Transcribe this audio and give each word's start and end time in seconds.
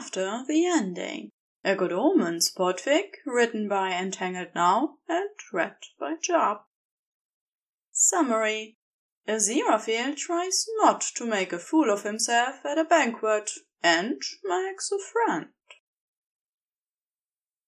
after 0.00 0.42
the 0.48 0.64
ending. 0.64 1.28
A 1.62 1.76
Good 1.76 1.92
Omens 1.92 2.50
podfic 2.50 3.16
written 3.26 3.68
by 3.68 3.90
entanglednow 3.90 4.94
and 5.06 5.28
read 5.52 5.76
by 5.98 6.14
Job. 6.22 6.62
Summary 7.92 8.78
Aziraphale 9.28 10.16
tries 10.16 10.64
not 10.78 11.02
to 11.16 11.26
make 11.26 11.52
a 11.52 11.58
fool 11.58 11.90
of 11.90 12.04
himself 12.04 12.64
at 12.64 12.78
a 12.78 12.84
banquet 12.84 13.50
and 13.82 14.22
makes 14.42 14.90
a 14.90 14.98
friend. 14.98 15.48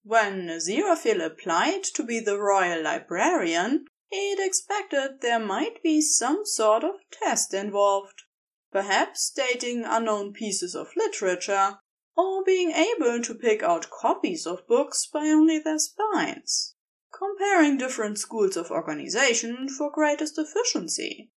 When 0.02 0.48
Aziraphale 0.48 1.26
applied 1.26 1.84
to 1.96 2.02
be 2.02 2.18
the 2.18 2.40
royal 2.40 2.82
librarian, 2.82 3.84
he'd 4.08 4.38
expected 4.40 5.20
there 5.20 5.38
might 5.38 5.82
be 5.82 6.00
some 6.00 6.46
sort 6.46 6.82
of 6.82 6.94
test 7.10 7.52
involved. 7.52 8.22
Perhaps 8.70 9.30
dating 9.36 9.84
unknown 9.84 10.32
pieces 10.32 10.74
of 10.74 10.96
literature, 10.96 11.76
or 12.16 12.44
being 12.44 12.70
able 12.72 13.22
to 13.22 13.34
pick 13.34 13.62
out 13.62 13.90
copies 13.90 14.46
of 14.46 14.66
books 14.66 15.06
by 15.06 15.28
only 15.28 15.58
their 15.58 15.78
spines. 15.78 16.74
Comparing 17.12 17.78
different 17.78 18.18
schools 18.18 18.56
of 18.56 18.70
organization 18.70 19.68
for 19.68 19.90
greatest 19.90 20.38
efficiency. 20.38 21.30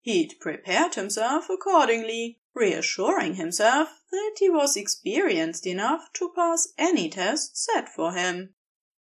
He'd 0.00 0.38
prepared 0.40 0.94
himself 0.94 1.50
accordingly, 1.50 2.38
reassuring 2.54 3.34
himself 3.34 4.02
that 4.12 4.36
he 4.38 4.48
was 4.48 4.76
experienced 4.76 5.66
enough 5.66 6.12
to 6.14 6.32
pass 6.34 6.68
any 6.78 7.10
test 7.10 7.56
set 7.56 7.88
for 7.88 8.12
him. 8.12 8.54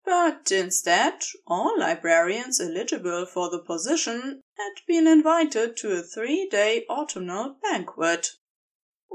But 0.05 0.51
instead, 0.51 1.23
all 1.45 1.77
librarians 1.77 2.59
eligible 2.59 3.25
for 3.25 3.49
the 3.49 3.59
position 3.59 4.41
had 4.57 4.73
been 4.87 5.07
invited 5.07 5.75
to 5.77 5.91
a 5.91 6.01
three 6.01 6.47
day 6.49 6.85
autumnal 6.89 7.57
banquet, 7.61 8.29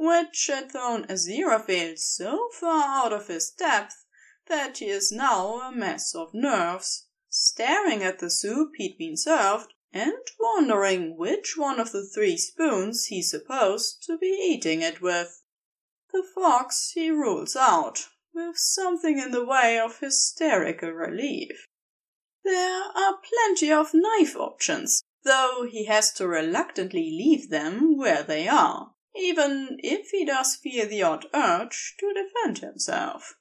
which 0.01 0.47
had 0.47 0.71
thrown 0.71 1.05
Aziraphale 1.07 1.99
so 1.99 2.49
far 2.53 3.07
out 3.07 3.13
of 3.13 3.27
his 3.27 3.51
depth 3.51 4.05
that 4.47 4.79
he 4.79 4.87
is 4.87 5.11
now 5.11 5.61
a 5.61 5.73
mess 5.73 6.15
of 6.15 6.33
nerves, 6.33 7.07
staring 7.29 8.03
at 8.03 8.21
the 8.21 8.31
soup 8.31 8.71
he'd 8.77 8.97
been 8.97 9.17
served 9.17 9.75
and 9.93 10.15
wondering 10.39 11.17
which 11.17 11.57
one 11.57 11.81
of 11.81 11.93
the 11.93 12.07
three 12.07 12.37
spoons 12.37 13.07
he's 13.07 13.31
supposed 13.31 14.03
to 14.05 14.17
be 14.19 14.27
eating 14.27 14.83
it 14.83 15.01
with. 15.01 15.43
The 16.13 16.23
fox 16.35 16.93
he 16.95 17.11
rules 17.11 17.57
out, 17.57 18.07
with 18.33 18.57
something 18.57 19.19
in 19.19 19.33
the 19.33 19.45
way 19.45 19.79
of 19.79 19.99
hysterical 19.99 20.91
relief. 20.91 21.67
There 22.45 22.83
are 22.95 23.19
plenty 23.19 23.73
of 23.73 23.93
knife 23.93 24.37
options, 24.37 25.03
though 25.25 25.67
he 25.69 25.87
has 25.87 26.13
to 26.15 26.29
reluctantly 26.29 27.11
leave 27.11 27.51
them 27.51 27.97
where 27.97 28.23
they 28.23 28.47
are, 28.47 28.95
even 29.17 29.78
if 29.83 30.11
he 30.11 30.25
does 30.25 30.56
feel 30.56 30.87
the 30.89 31.03
odd 31.03 31.27
urge 31.34 31.97
to 31.98 32.12
defend 32.12 32.59
himself. 32.59 33.34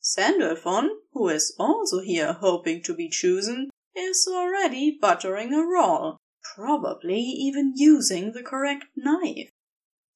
Sandalphon, 0.00 1.00
who 1.12 1.28
is 1.28 1.54
also 1.58 2.00
here 2.00 2.34
hoping 2.34 2.82
to 2.82 2.94
be 2.94 3.08
chosen, 3.08 3.70
is 3.96 4.28
already 4.28 4.96
buttering 5.00 5.52
a 5.52 5.64
roll, 5.64 6.18
probably 6.54 7.18
even 7.20 7.72
using 7.74 8.32
the 8.32 8.42
correct 8.42 8.84
knife. 8.94 9.50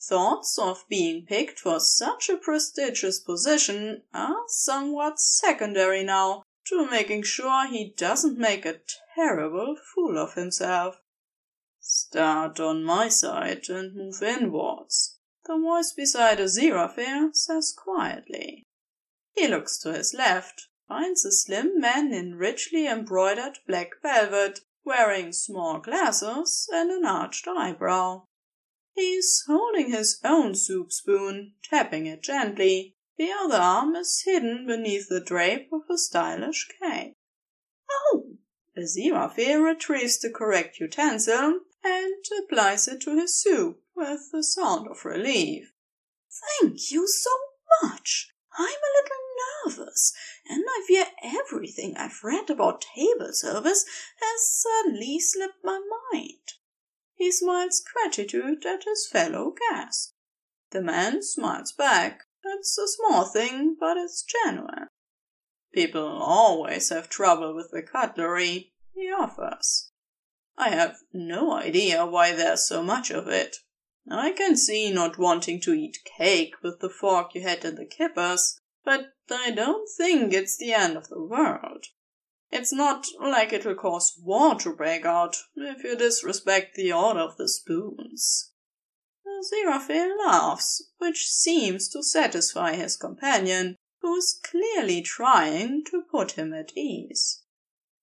Thoughts 0.03 0.59
of 0.59 0.85
being 0.89 1.27
picked 1.27 1.59
for 1.61 1.81
such 1.81 2.29
a 2.29 2.37
prestigious 2.37 3.21
position 3.21 4.03
are 4.15 4.45
somewhat 4.49 5.19
secondary 5.19 6.05
now 6.05 6.43
to 6.67 6.89
making 6.89 7.23
sure 7.25 7.67
he 7.67 7.93
doesn't 7.97 8.39
make 8.39 8.65
a 8.65 8.81
terrible 9.15 9.77
fool 9.95 10.17
of 10.19 10.35
himself. 10.35 11.01
Start 11.93 12.61
on 12.61 12.85
my 12.85 13.09
side 13.09 13.69
and 13.69 13.97
move 13.97 14.23
inwards, 14.23 15.19
the 15.45 15.59
voice 15.59 15.93
beside 15.93 16.39
Aziraphale 16.39 17.35
says 17.35 17.75
quietly. 17.77 18.63
He 19.35 19.49
looks 19.49 19.77
to 19.81 19.93
his 19.93 20.15
left 20.15 20.69
finds 20.87 21.25
a 21.25 21.33
slim 21.33 21.81
man 21.81 22.13
in 22.13 22.37
richly 22.37 22.87
embroidered 22.87 23.59
black 23.67 24.01
velvet, 24.03 24.61
wearing 24.85 25.33
small 25.33 25.81
glasses 25.81 26.71
and 26.73 26.93
an 26.93 27.05
arched 27.05 27.49
eyebrow. 27.49 28.23
He's 28.95 29.43
holding 29.49 29.91
his 29.91 30.21
own 30.23 30.55
soup 30.55 30.93
spoon, 30.93 31.55
tapping 31.65 32.07
it 32.07 32.23
gently. 32.23 32.95
The 33.19 33.33
other 33.33 33.59
arm 33.59 33.97
is 33.97 34.23
hidden 34.25 34.65
beneath 34.65 35.09
the 35.09 35.21
drape 35.21 35.73
of 35.73 35.83
a 35.91 35.99
stylish 35.99 36.69
cape. 36.81 37.17
Oh! 37.91 38.37
Aziraphale 38.79 39.65
retrieves 39.65 40.21
the 40.21 40.31
correct 40.31 40.79
utensil 40.79 41.63
and 41.85 42.25
applies 42.45 42.89
it 42.89 43.01
to 43.03 43.17
his 43.17 43.41
soup 43.41 43.81
with 43.95 44.31
a 44.35 44.43
sound 44.43 44.89
of 44.89 45.05
relief. 45.05 45.73
Thank 46.61 46.91
you 46.91 47.07
so 47.07 47.31
much. 47.83 48.33
I'm 48.59 48.67
a 48.67 48.97
little 49.03 49.87
nervous, 49.87 50.13
and 50.49 50.65
I 50.69 50.85
fear 50.87 51.07
everything 51.23 51.97
I've 51.97 52.23
read 52.23 52.51
about 52.51 52.85
table 52.97 53.33
service 53.33 53.85
has 54.21 54.63
suddenly 54.63 55.19
slipped 55.21 55.65
my 55.65 55.81
mind. 56.13 56.55
He 57.15 57.31
smiles 57.31 57.83
gratitude 57.83 58.65
at 58.67 58.85
his 58.85 59.07
fellow 59.07 59.55
guest. 59.71 60.15
The 60.71 60.83
man 60.83 61.23
smiles 61.23 61.73
back. 61.73 62.23
It's 62.45 62.79
a 62.79 62.89
small 62.89 63.25
thing, 63.25 63.77
but 63.79 63.97
it's 63.97 64.23
genuine. 64.23 64.89
People 65.73 66.07
always 66.07 66.89
have 66.89 67.09
trouble 67.09 67.55
with 67.55 67.71
the 67.71 67.83
cutlery, 67.83 68.73
he 68.95 69.11
offers. 69.11 69.90
I 70.61 70.69
have 70.69 70.99
no 71.15 71.53
idea 71.53 72.05
why 72.05 72.33
there's 72.33 72.69
so 72.69 72.83
much 72.83 73.11
of 73.11 73.29
it. 73.29 73.57
I 74.11 74.33
can 74.33 74.59
see 74.59 74.93
not 74.93 75.17
wanting 75.17 75.59
to 75.63 75.73
eat 75.73 76.05
cake 76.19 76.53
with 76.63 76.81
the 76.81 76.91
fork 76.91 77.35
you 77.35 77.41
had 77.41 77.65
in 77.65 77.77
the 77.77 77.87
kippers, 77.87 78.61
but 78.85 79.15
I 79.31 79.53
don't 79.53 79.89
think 79.97 80.35
it's 80.35 80.59
the 80.59 80.75
end 80.75 80.99
of 80.99 81.09
the 81.09 81.23
world. 81.23 81.87
It's 82.51 82.75
not 82.75 83.07
like 83.19 83.55
it'll 83.55 83.75
cause 83.75 84.21
war 84.23 84.55
to 84.57 84.75
break 84.75 85.07
out 85.07 85.39
if 85.57 85.83
you 85.83 85.97
disrespect 85.97 86.75
the 86.75 86.93
order 86.93 87.21
of 87.21 87.39
the 87.39 87.49
spoons. 87.49 88.53
Aziraphale 89.27 90.19
laughs, 90.19 90.91
which 90.99 91.27
seems 91.27 91.89
to 91.89 92.03
satisfy 92.03 92.75
his 92.75 92.99
companion, 92.99 93.77
who 94.03 94.15
is 94.15 94.39
clearly 94.45 95.01
trying 95.01 95.85
to 95.85 96.03
put 96.03 96.33
him 96.33 96.53
at 96.53 96.77
ease. 96.77 97.45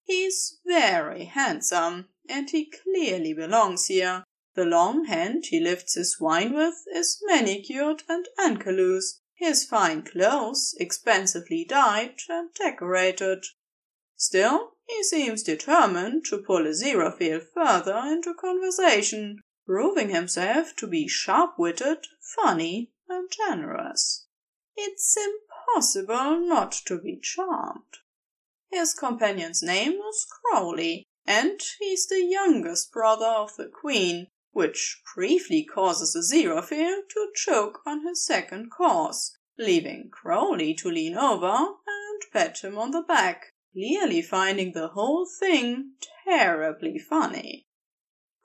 He's 0.06 0.60
very 0.66 1.26
handsome, 1.26 2.08
and 2.30 2.50
he 2.50 2.72
clearly 2.84 3.34
belongs 3.34 3.88
here. 3.88 4.24
The 4.56 4.66
long 4.66 5.06
hand 5.06 5.46
he 5.48 5.60
lifts 5.60 5.94
his 5.94 6.20
wine 6.20 6.54
with 6.54 6.86
is 6.94 7.22
manicured 7.26 8.04
and 8.10 8.28
ankylosed, 8.40 9.20
his 9.36 9.64
fine 9.64 10.02
clothes 10.04 10.76
expensively 10.80 11.64
dyed 11.64 12.16
and 12.28 12.54
decorated. 12.56 13.46
Still, 14.16 14.72
he 14.88 15.04
seems 15.04 15.44
determined 15.44 16.26
to 16.26 16.40
pull 16.40 16.64
Aziraphale 16.64 17.46
further 17.54 18.02
into 18.06 18.34
conversation, 18.34 19.42
proving 19.66 20.10
himself 20.10 20.76
to 20.78 20.88
be 20.88 21.08
sharp-witted, 21.08 22.08
funny, 22.20 22.92
and 23.08 23.30
generous. 23.30 24.26
It's 24.76 25.16
impossible 25.18 26.40
not 26.40 26.72
to 26.86 26.98
be 26.98 27.20
charmed. 27.22 28.00
His 28.72 28.94
companion's 28.94 29.62
name 29.62 29.94
is 29.94 30.26
Crowley, 30.30 31.06
and 31.28 31.62
he's 31.80 32.08
the 32.08 32.24
youngest 32.24 32.92
brother 32.94 33.26
of 33.26 33.56
the 33.58 33.68
queen, 33.68 34.28
which 34.52 35.02
briefly 35.14 35.64
causes 35.64 36.16
Aziraphale 36.16 37.02
to 37.10 37.32
choke 37.36 37.82
on 37.86 38.08
his 38.08 38.26
second 38.26 38.72
course, 38.72 39.38
leaving 39.58 40.10
Crowley 40.10 40.74
to 40.76 40.90
lean 40.90 41.16
over 41.16 41.48
and 41.48 42.22
pat 42.32 42.60
him 42.64 42.78
on 42.78 42.92
the 42.92 43.02
back, 43.02 43.54
clearly 43.74 44.22
finding 44.22 44.72
the 44.72 44.88
whole 44.88 45.28
thing 45.28 45.92
terribly 46.26 46.98
funny. 46.98 47.68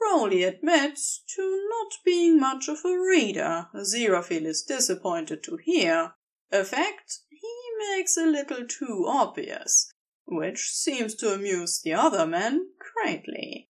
Crowley 0.01 0.43
admits 0.43 1.23
to 1.37 1.69
not 1.71 1.93
being 2.05 2.41
much 2.41 2.69
of 2.69 2.85
a 2.85 2.99
reader, 2.99 3.69
Aziraphale 3.73 4.47
is 4.47 4.63
disappointed 4.63 5.45
to 5.45 5.57
hear, 5.57 6.15
a 6.51 6.65
fact 6.65 7.21
he 7.31 7.95
makes 7.95 8.17
a 8.17 8.27
little 8.27 8.67
too 8.67 9.05
obvious, 9.07 9.93
which 10.35 10.71
seems 10.71 11.15
to 11.17 11.33
amuse 11.33 11.81
the 11.81 11.95
other 11.95 12.27
men 12.27 12.71
greatly. 12.79 13.69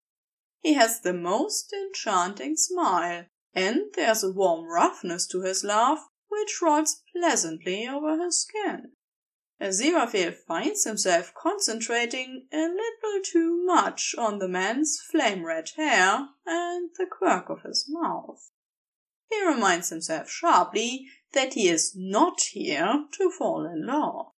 He 0.62 0.74
has 0.74 1.02
the 1.02 1.14
most 1.14 1.74
enchanting 1.74 2.56
smile, 2.56 3.26
and 3.54 3.94
there's 3.96 4.24
a 4.24 4.32
warm 4.32 4.66
roughness 4.66 5.26
to 5.28 5.42
his 5.42 5.64
laugh 5.64 6.08
which 6.30 6.62
rolls 6.62 7.02
pleasantly 7.14 7.88
over 7.88 8.24
his 8.24 8.42
skin. 8.42 8.92
Aziraphale 9.60 10.34
finds 10.34 10.86
himself 10.86 11.34
concentrating 11.36 12.48
a 12.52 12.68
little 12.68 13.22
too 13.24 13.64
much 13.64 14.16
on 14.18 14.40
the 14.40 14.48
man's 14.48 15.00
flame 15.00 15.46
red 15.46 15.70
hair 15.76 16.30
and 16.46 16.90
the 16.98 17.06
quirk 17.06 17.50
of 17.50 17.62
his 17.62 17.86
mouth. 17.88 18.52
He 19.30 19.46
reminds 19.46 19.90
himself 19.90 20.30
sharply 20.30 21.08
that 21.34 21.54
he 21.54 21.70
is 21.70 21.94
not 21.96 22.42
here 22.42 23.06
to 23.12 23.32
fall 23.32 23.66
in 23.66 23.86
love. 23.86 24.32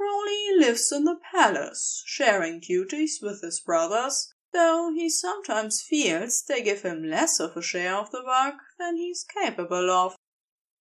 Crowley 0.00 0.56
lives 0.56 0.90
in 0.92 1.04
the 1.04 1.20
palace, 1.30 2.02
sharing 2.06 2.58
duties 2.58 3.20
with 3.20 3.42
his 3.42 3.60
brothers, 3.60 4.32
though 4.50 4.90
he 4.94 5.10
sometimes 5.10 5.82
feels 5.82 6.42
they 6.42 6.62
give 6.62 6.80
him 6.80 7.04
less 7.04 7.38
of 7.38 7.54
a 7.54 7.60
share 7.60 7.96
of 7.96 8.10
the 8.10 8.24
work 8.24 8.54
than 8.78 8.96
he's 8.96 9.24
capable 9.24 9.90
of. 9.90 10.16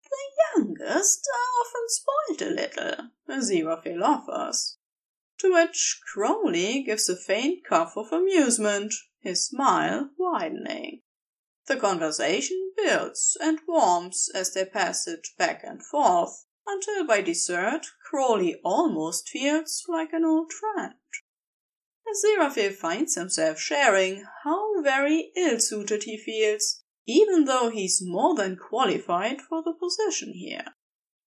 The 0.05 0.55
youngest 0.55 1.27
are 1.33 1.59
often 1.59 1.89
spoiled 1.89 2.41
a 2.43 2.55
little, 2.55 3.09
Aziraphale 3.27 4.03
offers. 4.03 4.77
To 5.39 5.51
which 5.51 5.99
Crowley 6.13 6.83
gives 6.83 7.09
a 7.09 7.17
faint 7.17 7.65
cough 7.65 7.97
of 7.97 8.13
amusement, 8.13 8.93
his 9.19 9.47
smile 9.47 10.11
widening. 10.17 11.01
The 11.65 11.75
conversation 11.75 12.71
builds 12.77 13.35
and 13.41 13.59
warms 13.67 14.29
as 14.33 14.53
they 14.53 14.63
pass 14.63 15.09
it 15.09 15.27
back 15.37 15.61
and 15.65 15.83
forth, 15.83 16.45
until 16.65 17.03
by 17.03 17.19
dessert 17.19 17.87
Crowley 18.09 18.59
almost 18.63 19.29
feels 19.29 19.85
like 19.87 20.13
an 20.13 20.25
old 20.25 20.51
friend. 20.51 20.95
Aziraphale 22.07 22.73
finds 22.73 23.13
himself 23.13 23.59
sharing 23.59 24.25
how 24.43 24.81
very 24.81 25.31
ill-suited 25.35 26.05
he 26.05 26.17
feels, 26.17 26.81
even 27.05 27.45
though 27.45 27.69
he's 27.69 28.01
more 28.01 28.33
than 28.33 28.57
qualified 28.57 29.39
for 29.41 29.61
the 29.61 29.73
position 29.73 30.33
here. 30.33 30.73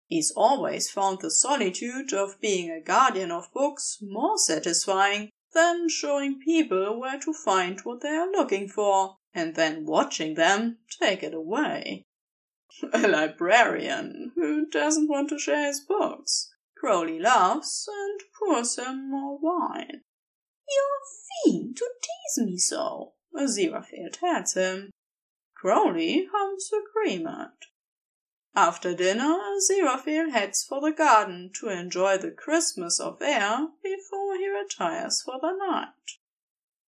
He's 0.08 0.32
always 0.32 0.90
found 0.90 1.20
the 1.20 1.31
solitude 1.31 2.12
of 2.12 2.40
being 2.40 2.69
a 2.73 2.81
guardian 2.81 3.31
of 3.31 3.52
books 3.52 3.99
more 4.02 4.37
satisfying 4.37 5.31
than 5.55 5.88
showing 5.88 6.40
people 6.40 6.99
where 6.99 7.20
to 7.20 7.32
find 7.32 7.79
what 7.82 8.00
they 8.00 8.17
are 8.17 8.31
looking 8.32 8.69
for, 8.69 9.19
and 9.32 9.55
then 9.55 9.87
watching 9.87 10.34
them 10.34 10.79
take 11.00 11.23
it 11.23 11.32
away. 11.32 12.02
A 12.93 13.06
librarian 13.06 14.32
who 14.34 14.67
doesn't 14.67 15.08
want 15.08 15.29
to 15.29 15.38
share 15.38 15.67
his 15.67 15.81
books. 15.81 16.51
Crowley 16.82 17.20
laughs 17.20 17.87
and 17.87 18.20
pours 18.37 18.76
him 18.76 19.08
more 19.08 19.38
wine. 19.38 20.02
You're 20.69 21.44
fiend 21.44 21.76
to 21.76 21.88
tease 22.02 22.44
me 22.44 22.58
so, 22.58 23.12
Aziraphale 23.32 24.11
tells 24.11 24.55
him. 24.55 24.90
Crowley 25.55 26.29
hums 26.32 26.73
agreement. 26.73 27.67
After 28.56 28.96
dinner, 28.96 29.38
Aziraphale 29.56 30.32
heads 30.32 30.64
for 30.64 30.81
the 30.81 30.90
garden 30.90 31.52
to 31.61 31.69
enjoy 31.69 32.19
the 32.19 32.32
Christmas 32.32 32.99
of 32.99 33.23
air 33.23 33.69
before 33.84 34.37
he 34.37 34.49
retires 34.49 35.23
for 35.23 35.38
the 35.40 35.52
night. 35.52 36.19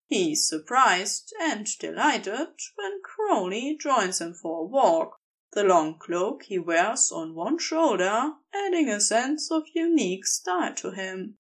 He's 0.06 0.48
surprised 0.48 1.32
and 1.40 1.68
delighted 1.78 2.48
when 2.74 3.00
Crowley 3.00 3.78
joins 3.80 4.20
him 4.20 4.34
for 4.34 4.62
a 4.62 4.66
walk, 4.66 5.20
the 5.54 5.64
long 5.64 5.98
cloak 5.98 6.42
he 6.44 6.58
wears 6.58 7.10
on 7.12 7.34
one 7.34 7.58
shoulder 7.58 8.32
adding 8.52 8.88
a 8.88 9.00
sense 9.00 9.50
of 9.50 9.62
unique 9.74 10.26
style 10.26 10.74
to 10.74 10.90
him. 10.90 11.36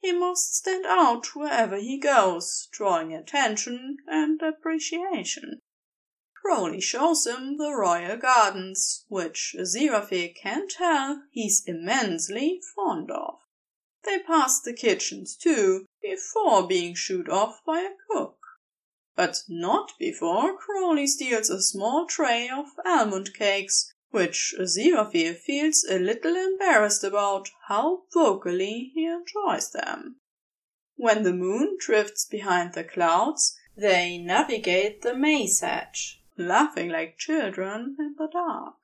He 0.00 0.12
must 0.12 0.56
stand 0.56 0.86
out 0.86 1.34
wherever 1.36 1.76
he 1.76 1.98
goes, 1.98 2.68
drawing 2.72 3.12
attention 3.12 3.98
and 4.06 4.40
appreciation. 4.40 5.60
Crowley 6.40 6.80
shows 6.80 7.26
him 7.26 7.58
the 7.58 7.74
royal 7.74 8.16
gardens, 8.16 9.04
which 9.08 9.54
Aziraphale 9.58 10.34
can 10.34 10.68
tell 10.68 11.24
he's 11.30 11.62
immensely 11.66 12.62
fond 12.74 13.10
of. 13.10 13.40
They 14.04 14.20
pass 14.20 14.60
the 14.60 14.72
kitchens 14.72 15.36
too, 15.36 15.84
before 16.00 16.66
being 16.66 16.94
shooed 16.94 17.28
off 17.28 17.62
by 17.66 17.80
a 17.80 17.94
cook. 18.10 18.39
But 19.22 19.44
not 19.50 19.92
before 19.98 20.56
Crowley 20.56 21.06
steals 21.06 21.50
a 21.50 21.60
small 21.60 22.06
tray 22.06 22.48
of 22.48 22.68
almond 22.86 23.34
cakes 23.34 23.92
which 24.08 24.54
Aziraphale 24.58 25.36
feels 25.36 25.84
a 25.84 25.98
little 25.98 26.36
embarrassed 26.36 27.04
about 27.04 27.50
how 27.68 28.04
vocally 28.14 28.92
he 28.94 29.04
enjoys 29.04 29.72
them. 29.72 30.16
When 30.96 31.22
the 31.22 31.34
moon 31.34 31.76
drifts 31.78 32.24
behind 32.24 32.72
the 32.72 32.82
clouds, 32.82 33.58
they 33.76 34.16
navigate 34.16 35.02
the 35.02 35.14
maze 35.14 35.60
hedge, 35.60 36.22
laughing 36.38 36.88
like 36.88 37.18
children 37.18 37.96
in 37.98 38.14
the 38.16 38.26
dark. 38.26 38.78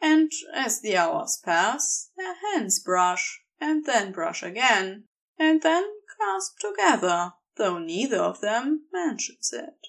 And 0.00 0.32
as 0.54 0.80
the 0.80 0.96
hours 0.96 1.38
pass, 1.44 2.08
their 2.16 2.36
hands 2.36 2.80
brush, 2.80 3.42
and 3.60 3.84
then 3.84 4.12
brush 4.12 4.42
again, 4.42 5.08
and 5.38 5.60
then 5.60 5.84
clasp 6.16 6.58
together, 6.58 7.34
though 7.56 7.78
neither 7.78 8.18
of 8.18 8.40
them 8.40 8.86
mentions 8.92 9.52
it. 9.52 9.88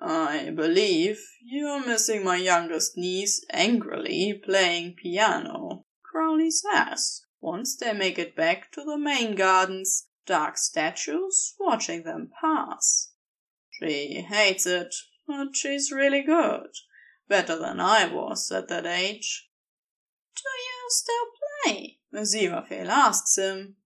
I 0.00 0.50
believe 0.50 1.20
you're 1.44 1.84
missing 1.84 2.22
my 2.24 2.36
youngest 2.36 2.96
niece 2.96 3.44
angrily 3.50 4.40
playing 4.44 4.94
piano, 4.94 5.84
Crowley 6.04 6.50
says, 6.50 7.22
once 7.40 7.76
they 7.76 7.92
make 7.92 8.18
it 8.18 8.34
back 8.34 8.70
to 8.72 8.82
the 8.82 8.96
main 8.98 9.34
gardens, 9.34 10.08
dark 10.26 10.56
statues 10.56 11.54
watching 11.58 12.02
them 12.02 12.30
pass. 12.40 13.12
She 13.70 14.22
hates 14.28 14.66
it, 14.66 14.94
but 15.26 15.54
she's 15.54 15.92
really 15.92 16.22
good. 16.22 16.70
Better 17.28 17.58
than 17.58 17.80
I 17.80 18.06
was 18.06 18.50
at 18.50 18.68
that 18.68 18.86
age. 18.86 19.48
Do 20.34 20.42
you 20.48 20.88
still 20.88 21.26
play? 21.64 21.98
Aziraphale 22.14 22.88
asks 22.88 23.36
him, 23.36 23.76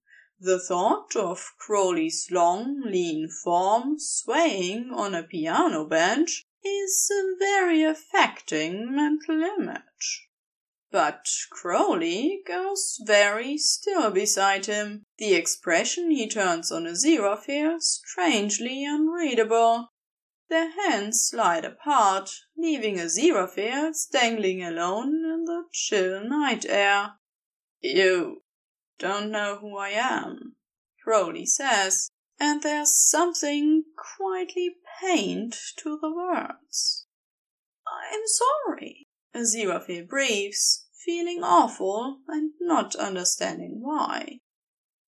the 0.42 0.58
thought 0.58 1.14
of 1.14 1.52
Crowley's 1.56 2.28
long, 2.28 2.80
lean 2.80 3.28
form 3.28 3.96
swaying 3.96 4.90
on 4.92 5.14
a 5.14 5.22
piano 5.22 5.84
bench 5.84 6.44
is 6.64 7.08
a 7.12 7.36
very 7.38 7.84
affecting 7.84 8.92
mental 8.92 9.40
image. 9.40 10.26
But 10.90 11.28
Crowley 11.50 12.42
goes 12.44 13.00
very 13.04 13.56
still 13.56 14.10
beside 14.10 14.66
him, 14.66 15.04
the 15.16 15.34
expression 15.34 16.10
he 16.10 16.28
turns 16.28 16.72
on 16.72 16.88
a 16.88 16.90
Aziraphale 16.90 17.80
strangely 17.80 18.84
unreadable. 18.84 19.92
Their 20.50 20.72
hands 20.72 21.24
slide 21.24 21.64
apart, 21.64 22.30
leaving 22.56 22.98
a 22.98 23.04
Aziraphale 23.04 23.94
dangling 24.10 24.62
alone 24.64 25.24
in 25.24 25.44
the 25.44 25.66
chill 25.72 26.24
night 26.24 26.66
air. 26.66 27.12
You 27.80 28.41
don't 29.02 29.32
know 29.32 29.56
who 29.56 29.76
I 29.76 29.88
am, 29.88 30.54
Crowley 31.02 31.44
says, 31.44 32.08
and 32.38 32.62
there's 32.62 32.94
something 32.94 33.82
quietly 33.96 34.76
pained 35.00 35.56
to 35.78 35.98
the 36.00 36.12
words. 36.12 37.06
I'm 37.84 38.22
sorry, 38.26 39.08
Aziraphale 39.34 40.06
breathes, 40.06 40.86
feeling 41.04 41.42
awful 41.42 42.20
and 42.28 42.52
not 42.60 42.94
understanding 42.94 43.80
why. 43.80 44.38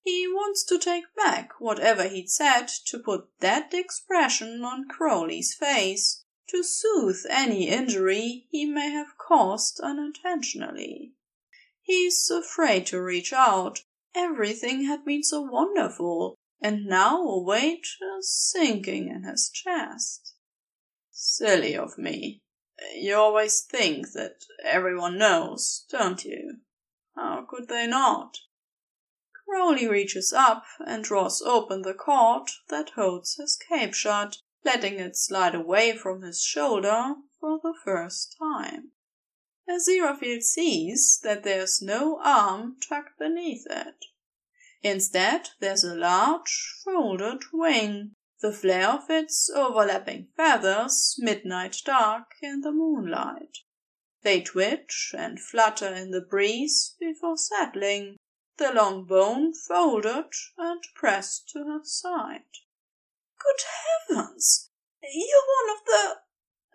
He 0.03 0.27
wants 0.27 0.65
to 0.65 0.79
take 0.79 1.15
back 1.15 1.53
whatever 1.61 2.09
he'd 2.09 2.29
said 2.29 2.67
to 2.87 2.99
put 2.99 3.29
that 3.39 3.73
expression 3.73 4.65
on 4.65 4.89
Crowley's 4.89 5.55
face, 5.55 6.25
to 6.49 6.65
soothe 6.65 7.25
any 7.31 7.69
injury 7.69 8.49
he 8.51 8.67
may 8.67 8.91
have 8.91 9.17
caused 9.17 9.79
unintentionally. 9.81 11.14
He's 11.87 12.31
afraid 12.31 12.87
to 12.87 13.03
reach 13.03 13.31
out. 13.35 13.85
Everything 14.15 14.85
had 14.85 15.05
been 15.05 15.23
so 15.23 15.43
wonderful, 15.43 16.35
and 16.59 16.87
now 16.87 17.21
a 17.21 17.43
weight 17.43 17.87
is 18.19 18.35
sinking 18.35 19.09
in 19.09 19.25
his 19.25 19.51
chest. 19.51 20.35
Silly 21.11 21.77
of 21.77 21.99
me. 21.99 22.41
You 22.95 23.17
always 23.17 23.61
think 23.61 24.13
that 24.13 24.47
everyone 24.63 25.19
knows, 25.19 25.85
don't 25.91 26.25
you? 26.25 26.61
How 27.17 27.47
could 27.47 27.69
they 27.69 27.87
not? 27.87 28.39
Crowley 29.45 29.87
reaches 29.87 30.33
up 30.33 30.65
and 30.87 31.05
draws 31.05 31.43
open 31.43 31.83
the 31.83 31.93
cord 31.93 32.49
that 32.71 32.91
holds 32.97 33.37
his 33.37 33.57
cape 33.57 33.93
shut, 33.93 34.39
letting 34.65 34.99
it 34.99 35.19
slide 35.19 35.55
away 35.55 35.95
from 35.95 36.23
his 36.23 36.41
shoulder 36.43 37.17
for 37.39 37.61
the 37.63 37.75
first 37.85 38.37
time. 38.39 38.93
Aziraphale 39.69 40.43
sees 40.43 41.21
that 41.23 41.43
there's 41.43 41.81
no 41.81 42.19
arm 42.21 42.77
tucked 42.81 43.19
beneath 43.19 43.67
it. 43.71 44.05
Instead, 44.83 45.51
there's 45.61 45.85
a 45.85 45.95
large, 45.95 46.81
folded 46.85 47.43
wing, 47.53 48.13
the 48.41 48.53
flare 48.53 48.91
of 48.91 49.09
its 49.09 49.49
overlapping 49.49 50.29
feathers 50.37 51.17
midnight 51.19 51.81
dark 51.87 52.33
in 52.43 52.61
the 52.61 52.73
moonlight. 52.73 53.59
They 54.21 54.43
twitch 54.43 55.15
and 55.17 55.41
flutter 55.41 55.95
in 55.95 56.11
the 56.11 56.21
breeze 56.21 56.95
before 57.01 57.39
settling, 57.39 58.19
the 58.59 58.73
long 58.73 59.07
bone 59.07 59.55
folded 59.55 60.31
and 60.59 60.83
pressed 60.95 61.49
to 61.51 61.65
her 61.65 61.81
side. 61.83 62.43
Good 63.39 63.63
heavens! 64.09 64.71
You're 65.03 65.43
one 65.67 65.77
of 65.77 65.85
the 65.87 66.21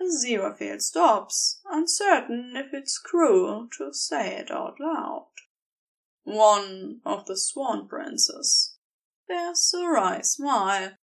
Aziraphale 0.02 0.82
stops, 0.82 1.60
uncertain 1.66 2.56
if 2.56 2.74
it's 2.74 2.98
cruel 2.98 3.68
to 3.78 3.94
say 3.94 4.38
it 4.38 4.50
out 4.50 4.80
loud. 4.80 5.28
One 6.24 7.02
of 7.06 7.26
the 7.26 7.36
Swan 7.36 7.88
Princes. 7.88 8.78
There's 9.28 9.74
a 9.74 9.86
wry 9.86 10.22
smile. 10.22 10.98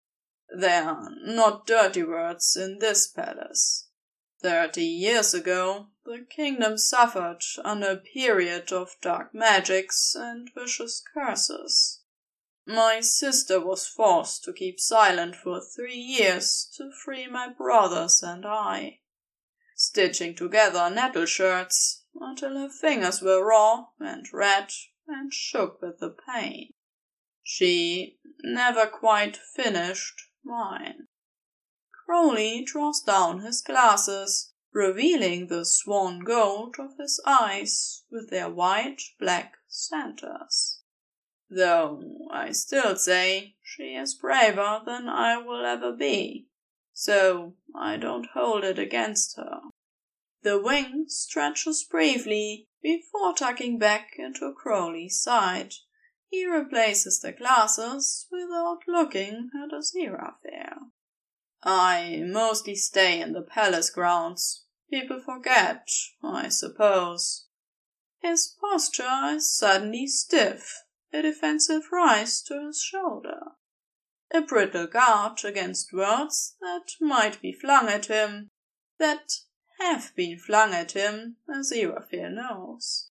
There 0.49 0.85
are 0.85 1.11
not 1.25 1.67
dirty 1.67 2.05
words 2.05 2.57
in 2.57 2.79
this 2.79 3.09
palace. 3.09 3.89
Thirty 4.41 4.85
years 4.85 5.35
ago, 5.35 5.89
the 6.05 6.27
kingdom 6.31 6.79
suffered 6.79 7.43
under 7.65 7.91
a 7.91 7.97
period 7.97 8.73
of 8.73 8.97
dark 9.01 9.35
magics 9.35 10.15
and 10.15 10.51
vicious 10.55 11.03
curses. 11.13 12.04
My 12.67 13.01
sister 13.01 13.61
was 13.61 13.87
forced 13.87 14.43
to 14.45 14.53
keep 14.53 14.81
silent 14.81 15.37
for 15.37 15.61
three 15.61 15.99
years 15.99 16.71
to 16.77 16.91
free 17.05 17.27
my 17.27 17.49
brothers 17.49 18.23
and 18.23 18.47
I. 18.47 19.01
Stitching 19.77 20.35
together 20.35 20.89
nettle 20.89 21.27
shirts, 21.27 22.05
until 22.19 22.57
her 22.57 22.71
fingers 22.71 23.21
were 23.21 23.45
raw 23.45 23.89
and 24.01 24.27
red 24.33 24.71
and 25.07 25.33
shook 25.33 25.83
with 25.83 25.99
the 25.99 26.17
pain. 26.27 26.73
She 27.43 28.19
never 28.43 28.87
quite 28.87 29.37
finished 29.37 30.23
mine. 30.43 31.09
Crowley 32.07 32.65
draws 32.65 33.03
down 33.03 33.41
his 33.41 33.61
glasses, 33.61 34.53
revealing 34.73 35.49
the 35.49 35.67
swan 35.67 36.21
gold 36.21 36.77
of 36.79 36.97
his 36.99 37.21
eyes 37.27 38.05
with 38.11 38.31
their 38.31 38.49
wide 38.49 39.01
black 39.19 39.57
centers. 39.69 40.81
Though 41.51 42.29
I 42.31 42.53
still 42.53 42.97
say 42.97 43.57
she 43.63 43.95
is 43.95 44.15
braver 44.15 44.81
than 44.87 45.09
I 45.09 45.37
will 45.37 45.65
ever 45.65 45.93
be, 45.93 46.47
so 46.93 47.57
I 47.75 47.97
don't 47.97 48.29
hold 48.33 48.65
it 48.65 48.79
against 48.79 49.37
her. 49.37 49.61
The 50.43 50.61
wing 50.61 51.07
stretches 51.09 51.85
briefly 51.85 52.69
before 52.83 53.35
tucking 53.35 53.79
back 53.79 54.13
into 54.19 54.53
Crowley's 54.53 55.21
side. 55.21 55.75
He 56.29 56.47
replaces 56.47 57.21
the 57.21 57.33
glasses 57.33 58.27
without 58.31 58.81
looking 58.87 59.51
at 59.55 59.71
Aziraphale. 59.71 60.91
I 61.63 62.23
mostly 62.27 62.75
stay 62.75 63.21
in 63.21 63.33
the 63.33 63.43
palace 63.43 63.89
grounds. 63.89 64.65
People 64.91 65.21
forget, 65.21 65.89
I 66.23 66.49
suppose. 66.49 67.47
His 68.21 68.55
posture 68.61 69.35
is 69.35 69.55
suddenly 69.55 70.07
stiff, 70.07 70.85
a 71.15 71.23
defensive 71.23 71.85
rise 71.93 72.43
to 72.43 72.67
his 72.67 72.83
shoulder. 72.83 73.41
A 74.33 74.43
brittle 74.43 74.89
guard 74.89 75.45
against 75.45 75.93
words 75.93 76.57
that 76.61 76.95
might 77.01 77.41
be 77.41 77.53
flung 77.53 77.89
at 77.89 78.07
him, 78.07 78.51
that 78.99 79.31
have 79.79 80.13
been 80.17 80.39
flung 80.39 80.73
at 80.73 80.93
him, 80.93 81.37
as 81.49 81.71
Aziraphale 81.73 82.35
knows. 82.35 83.11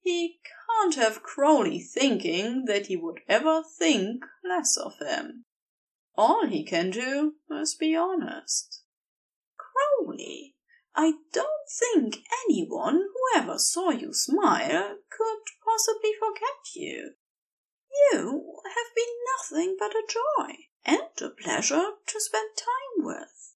He 0.00 0.40
can't 0.66 0.94
have 0.94 1.22
Crowley 1.22 1.78
thinking 1.78 2.64
that 2.64 2.86
he 2.86 2.96
would 2.96 3.20
ever 3.28 3.62
think 3.62 4.24
less 4.42 4.78
of 4.78 4.98
him. 4.98 5.44
All 6.16 6.46
he 6.46 6.64
can 6.64 6.90
do 6.90 7.34
is 7.50 7.74
be 7.74 7.94
honest. 7.94 8.82
Crowley, 9.58 10.54
I 10.94 11.14
don't 11.32 11.68
think 11.68 12.24
anyone 12.44 12.96
who 12.96 13.38
ever 13.40 13.58
saw 13.58 13.90
you 13.90 14.12
smile 14.12 14.96
could 15.08 15.38
possibly 15.64 16.12
forget 16.18 16.74
you. 16.74 17.14
You 18.12 18.60
have 18.64 18.94
been 18.94 19.14
nothing 19.38 19.76
but 19.78 19.94
a 19.94 20.06
joy 20.08 20.54
and 20.84 21.08
a 21.20 21.30
pleasure 21.30 21.92
to 22.06 22.20
spend 22.20 22.50
time 22.56 23.06
with. 23.06 23.54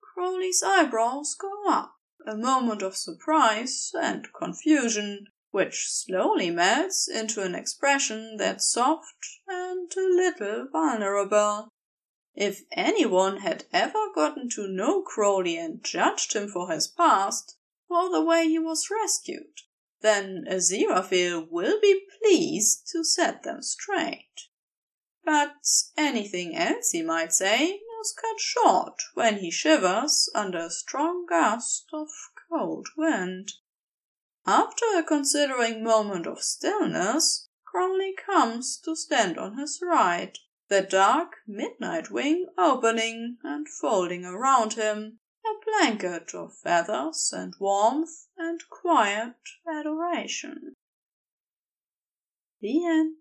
Crowley's 0.00 0.62
eyebrows 0.62 1.34
go 1.34 1.68
up, 1.68 1.94
a 2.26 2.36
moment 2.36 2.82
of 2.82 2.96
surprise 2.96 3.92
and 3.94 4.32
confusion, 4.32 5.26
which 5.50 5.88
slowly 5.88 6.50
melts 6.50 7.08
into 7.08 7.42
an 7.42 7.54
expression 7.54 8.36
that's 8.36 8.70
soft 8.70 9.40
and 9.46 9.92
a 9.96 10.00
little 10.00 10.66
vulnerable. 10.72 11.68
If 12.40 12.62
anyone 12.70 13.38
had 13.38 13.64
ever 13.72 14.12
gotten 14.14 14.48
to 14.50 14.68
know 14.68 15.02
Crowley 15.02 15.58
and 15.58 15.82
judged 15.82 16.34
him 16.34 16.46
for 16.46 16.70
his 16.70 16.86
past, 16.86 17.56
or 17.88 18.10
the 18.10 18.22
way 18.22 18.46
he 18.46 18.60
was 18.60 18.92
rescued, 18.92 19.62
then 20.02 20.44
Aziraphale 20.48 21.50
will 21.50 21.80
be 21.80 22.06
pleased 22.22 22.86
to 22.92 23.02
set 23.02 23.42
them 23.42 23.60
straight. 23.60 24.50
But 25.24 25.66
anything 25.96 26.54
else 26.54 26.90
he 26.90 27.02
might 27.02 27.32
say 27.32 27.80
is 28.00 28.12
cut 28.12 28.38
short 28.38 29.02
when 29.14 29.38
he 29.38 29.50
shivers 29.50 30.30
under 30.32 30.58
a 30.58 30.70
strong 30.70 31.26
gust 31.26 31.88
of 31.92 32.08
cold 32.48 32.86
wind. 32.96 33.54
After 34.46 34.84
a 34.94 35.02
considering 35.02 35.82
moment 35.82 36.28
of 36.28 36.44
stillness, 36.44 37.48
Crowley 37.64 38.14
comes 38.14 38.78
to 38.84 38.94
stand 38.94 39.38
on 39.38 39.58
his 39.58 39.80
right 39.82 40.38
the 40.68 40.82
dark 40.82 41.36
midnight 41.46 42.10
wing 42.10 42.46
opening 42.58 43.38
and 43.42 43.66
folding 43.68 44.24
around 44.24 44.74
him 44.74 45.18
a 45.44 45.48
blanket 45.64 46.34
of 46.34 46.56
feathers 46.56 47.32
and 47.34 47.54
warmth 47.58 48.28
and 48.36 48.62
quiet 48.68 49.34
adoration. 49.66 50.74
The 52.60 52.84
end. 52.84 53.16